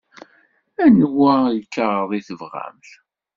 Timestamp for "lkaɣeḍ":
1.57-2.11